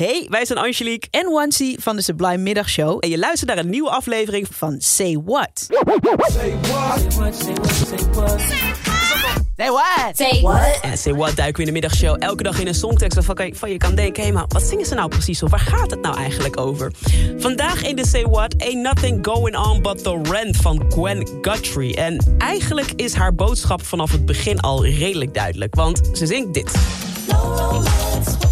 Hey, 0.00 0.26
wij 0.28 0.44
zijn 0.44 0.58
Angelique 0.58 1.08
en 1.10 1.30
Wansi 1.30 1.76
van 1.80 1.96
de 1.96 2.02
Sublime 2.02 2.36
Middagshow. 2.36 2.96
En 3.00 3.08
je 3.08 3.18
luistert 3.18 3.50
naar 3.50 3.58
een 3.58 3.70
nieuwe 3.70 3.90
aflevering 3.90 4.46
van 4.50 4.76
Say 4.78 5.20
What. 5.24 5.50
Say 5.54 5.76
what? 6.16 6.32
Say 6.32 6.54
what? 6.60 7.34
Say 7.34 7.54
what? 8.12 8.40
Say 9.56 9.70
what? 9.70 10.16
Say 10.16 10.40
what? 10.40 10.80
En 10.82 10.98
Say 10.98 11.14
What 11.14 11.36
duiken 11.36 11.54
we 11.54 11.60
in 11.60 11.66
de 11.66 11.72
middagshow 11.72 12.16
elke 12.18 12.42
dag 12.42 12.60
in 12.60 12.66
een 12.66 12.74
songtekst 12.74 13.14
waarvan 13.26 13.54
van 13.54 13.70
je 13.70 13.76
kan 13.76 13.94
denken... 13.94 14.24
hé, 14.24 14.32
maar 14.32 14.44
wat 14.48 14.62
zingen 14.62 14.86
ze 14.86 14.94
nou 14.94 15.08
precies 15.08 15.42
of 15.42 15.50
waar 15.50 15.60
gaat 15.60 15.90
het 15.90 16.00
nou 16.00 16.16
eigenlijk 16.16 16.60
over? 16.60 16.92
Vandaag 17.38 17.82
in 17.82 17.96
de 17.96 18.06
Say 18.06 18.24
What, 18.24 18.54
Ain't 18.58 18.82
Nothing 18.82 19.26
Going 19.26 19.56
On 19.56 19.82
But 19.82 20.02
The 20.02 20.20
Rent 20.22 20.56
van 20.56 20.84
Gwen 20.88 21.28
Guthrie. 21.40 21.96
En 21.96 22.36
eigenlijk 22.38 22.92
is 22.96 23.14
haar 23.14 23.34
boodschap 23.34 23.84
vanaf 23.84 24.12
het 24.12 24.26
begin 24.26 24.60
al 24.60 24.86
redelijk 24.86 25.34
duidelijk, 25.34 25.74
want 25.74 26.10
ze 26.12 26.26
zingt 26.26 26.54
dit. 26.54 26.72
No 27.28 28.49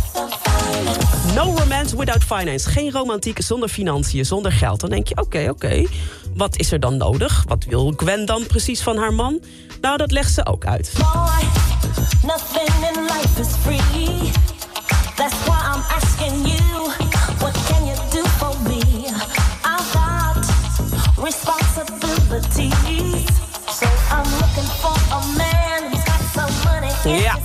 romance 1.46 1.96
without 1.96 2.25
finance. 2.25 2.70
Geen 2.70 2.91
romantiek 2.91 3.42
zonder 3.42 3.69
financiën, 3.69 4.24
zonder 4.24 4.52
geld. 4.52 4.80
Dan 4.80 4.91
denk 4.91 5.09
je, 5.09 5.16
oké, 5.16 5.48
oké. 5.51 5.84
Wat 6.34 6.56
is 6.56 6.73
er 6.73 6.80
dan 6.80 6.96
nodig? 6.96 7.45
Wat 7.48 7.65
wil 7.65 7.92
Gwen 7.96 8.27
dan 8.27 8.46
precies 8.46 8.83
van 8.83 8.96
haar 8.96 9.15
man? 9.15 9.41
Nou, 9.80 9.96
dat 9.96 10.10
legt 10.10 10.32
ze 10.32 10.46
ook 10.46 10.65
uit. 10.65 10.93
nothing 12.23 12.69
in 12.95 13.02
life 13.02 13.41
is 13.41 13.48
free. 13.62 14.30
That's 15.16 15.34
why 15.46 15.59
I'm 15.73 15.82
asking 15.96 16.46
you, 16.46 16.91
what 17.38 17.55
can 17.68 17.87
you 17.87 17.96
do 18.10 18.23
for 18.38 18.55
me? 18.68 18.80
I've 19.65 19.93
got 19.93 20.46
responsibilities. 21.24 23.24
So 23.79 23.87
I'm 24.10 24.30
looking 24.41 24.68
for 24.82 24.96
a 25.12 25.20
man 25.37 25.82
who's 25.91 26.05
got 26.05 26.20
some 26.34 26.52
money. 26.65 26.93
Ja. 27.23 27.38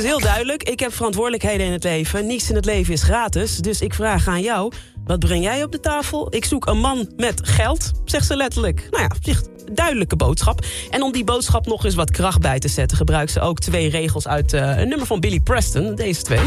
Is 0.00 0.06
heel 0.06 0.20
duidelijk. 0.20 0.62
Ik 0.62 0.80
heb 0.80 0.94
verantwoordelijkheden 0.94 1.66
in 1.66 1.72
het 1.72 1.84
leven. 1.84 2.26
Niets 2.26 2.48
in 2.48 2.56
het 2.56 2.64
leven 2.64 2.92
is 2.92 3.02
gratis. 3.02 3.56
Dus 3.56 3.80
ik 3.80 3.94
vraag 3.94 4.28
aan 4.28 4.40
jou, 4.40 4.72
wat 5.04 5.18
breng 5.18 5.44
jij 5.44 5.62
op 5.62 5.72
de 5.72 5.80
tafel? 5.80 6.34
Ik 6.34 6.44
zoek 6.44 6.66
een 6.66 6.78
man 6.78 7.12
met 7.16 7.40
geld, 7.48 7.90
zegt 8.04 8.26
ze 8.26 8.36
letterlijk. 8.36 8.88
Nou 8.90 9.02
ja, 9.02 9.10
zegt 9.22 9.48
duidelijke 9.72 10.16
boodschap. 10.16 10.64
En 10.90 11.02
om 11.02 11.12
die 11.12 11.24
boodschap 11.24 11.66
nog 11.66 11.84
eens 11.84 11.94
wat 11.94 12.10
kracht 12.10 12.40
bij 12.40 12.58
te 12.58 12.68
zetten... 12.68 12.96
gebruikt 12.96 13.30
ze 13.30 13.40
ook 13.40 13.58
twee 13.58 13.90
regels 13.90 14.28
uit 14.28 14.52
uh, 14.52 14.78
een 14.78 14.88
nummer 14.88 15.06
van 15.06 15.20
Billy 15.20 15.40
Preston. 15.40 15.94
Deze 15.94 16.22
twee. 16.22 16.40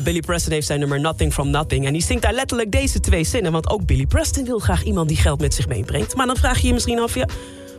Billy 0.00 0.20
Preston 0.20 0.52
heeft 0.52 0.66
zijn 0.66 0.80
nummer 0.80 1.00
Nothing 1.00 1.32
from 1.32 1.50
Nothing. 1.50 1.86
En 1.86 1.92
die 1.92 2.02
zingt 2.02 2.22
daar 2.22 2.32
letterlijk 2.32 2.70
deze 2.70 3.00
twee 3.00 3.24
zinnen. 3.24 3.52
Want 3.52 3.70
ook 3.70 3.86
Billy 3.86 4.06
Preston 4.06 4.44
wil 4.44 4.58
graag 4.58 4.84
iemand 4.84 5.08
die 5.08 5.16
geld 5.16 5.40
met 5.40 5.54
zich 5.54 5.68
meebrengt. 5.68 6.14
Maar 6.14 6.26
dan 6.26 6.36
vraag 6.36 6.58
je 6.58 6.66
je 6.66 6.72
misschien 6.72 6.98
af, 6.98 7.14
ja, 7.14 7.26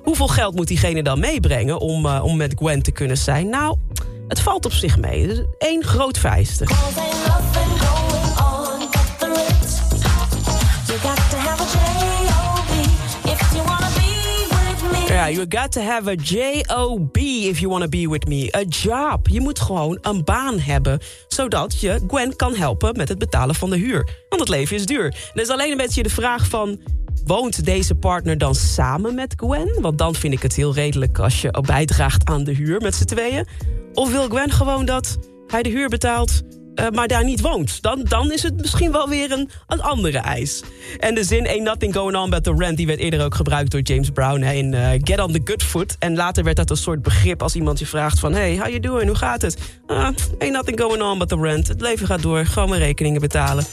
hoeveel 0.03 0.28
geld 0.28 0.56
moet 0.56 0.67
diegene 0.67 1.03
dan 1.03 1.19
meebrengen... 1.19 1.80
om, 1.80 2.06
uh, 2.06 2.23
om 2.23 2.38
met 2.38 2.53
Gwen 2.56 2.81
te 2.81 2.91
kunnen 2.91 3.17
zijn? 3.17 3.50
Nou, 3.50 3.78
het 4.28 4.39
valt 4.39 4.66
op 4.66 4.73
zich 4.73 4.97
mee. 4.97 5.28
Dus 5.28 5.41
één 5.58 5.84
groot 5.84 6.17
vereiste. 6.17 6.66
You 15.32 15.46
got 15.50 15.72
to 15.72 15.82
have 15.82 16.10
a 16.10 16.16
J-O-B 16.16 17.18
if 17.18 17.60
you 17.60 17.70
want 17.70 17.84
to 17.84 17.90
be 17.90 18.10
with 18.10 18.28
me. 18.28 18.56
A 18.56 18.64
job. 18.64 19.28
Je 19.28 19.42
moet 19.42 19.60
gewoon 19.60 19.98
een 20.02 20.24
baan 20.24 20.60
hebben. 20.60 21.00
Zodat 21.28 21.80
je 21.80 22.00
Gwen 22.08 22.36
kan 22.36 22.56
helpen 22.56 22.98
met 22.98 23.10
het 23.10 23.18
betalen 23.18 23.56
van 23.56 23.70
de 23.70 23.78
huur. 23.78 24.10
Want 24.30 24.42
het 24.42 24.50
leven 24.50 24.76
is 24.76 24.86
duur. 24.86 25.32
Is 25.34 25.50
alleen 25.50 25.72
een 25.72 25.78
beetje 25.78 26.04
de 26.04 26.10
vraag 26.10 26.48
van... 26.48 26.80
Woont 27.26 27.66
deze 27.66 27.96
partner 27.96 28.38
dan 28.38 28.56
samen 28.56 29.16
met 29.16 29.34
Gwen? 29.38 29.82
Want 29.82 29.98
dan 29.98 30.16
vind 30.16 30.34
ik 30.34 30.42
het 30.42 30.56
heel 30.56 30.74
redelijk 30.74 31.20
als 31.20 31.42
je 31.42 31.62
bijdraagt 31.66 32.30
aan 32.30 32.44
de 32.44 32.54
huur 32.54 32.82
met 32.82 32.96
z'n 32.96 33.06
tweeën. 33.06 33.48
Of 33.94 34.12
wil 34.12 34.28
Gwen 34.28 34.52
gewoon 34.52 34.86
dat 34.86 35.18
hij 35.48 35.64
de 35.64 35.70
huur 35.70 35.90
betaalt, 35.90 36.42
uh, 36.76 36.90
maar 36.90 37.08
daar 37.08 37.24
niet 37.24 37.42
woont? 37.42 37.82
Dan, 37.82 38.04
dan 38.04 38.32
is 38.32 38.44
het 38.44 38.58
misschien 38.58 38.92
wel 38.92 39.09
weer 39.09 39.31
een, 39.31 39.50
een 39.68 39.81
andere 39.81 40.18
eis. 40.18 40.62
En 41.00 41.16
de 41.16 41.24
zin 41.24 41.47
Ain't 41.47 41.64
Nothing 41.64 41.94
Going 41.94 42.18
On 42.18 42.30
But 42.30 42.44
The 42.44 42.53
Rent... 42.58 42.78
die 42.78 42.88
werd 42.88 43.00
eerder 43.00 43.24
ook 43.24 43.36
gebruikt 43.36 43.72
door 43.72 43.81
James 43.81 44.09
Brown 44.09 44.42
hè, 44.42 44.53
in 44.53 44.74
uh, 44.74 44.90
Get 44.92 45.20
On 45.20 45.31
The 45.31 45.42
Good 45.44 45.64
Foot. 45.64 45.96
En 46.00 46.16
later 46.16 46.44
werd 46.44 46.58
dat 46.58 46.70
een 46.70 46.78
soort 46.78 47.02
begrip 47.02 47.42
als 47.42 47.56
iemand 47.56 47.80
je 47.80 47.86
vraagt 47.86 48.20
van... 48.20 48.34
Hey, 48.34 48.58
how 48.58 48.68
you 48.68 48.80
doing? 48.80 49.08
Hoe 49.08 49.16
gaat 49.16 49.42
het? 49.42 49.58
Uh, 49.88 50.09
ain't 50.40 50.52
nothing 50.52 50.80
going 50.80 51.02
on 51.02 51.18
but 51.18 51.30
the 51.30 51.38
rent. 51.38 51.68
Het 51.68 51.81
leven 51.81 52.08
gaat 52.08 52.22
door, 52.22 52.46
gewoon 52.46 52.70
mijn 52.70 52.81
rekeningen 52.81 53.22
betalen. 53.22 53.66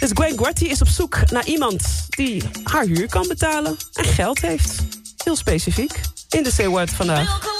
Dus 0.00 0.10
Gwen 0.12 0.38
Guarty 0.38 0.64
is 0.64 0.80
op 0.80 0.88
zoek 0.88 1.30
naar 1.30 1.46
iemand 1.46 2.06
die 2.08 2.42
haar 2.64 2.84
huur 2.84 3.08
kan 3.08 3.28
betalen... 3.28 3.76
en 3.92 4.04
geld 4.04 4.40
heeft. 4.40 4.74
Heel 5.24 5.36
specifiek. 5.36 6.00
In 6.28 6.42
de 6.42 6.50
C-word 6.56 6.90
vandaag. 6.90 7.59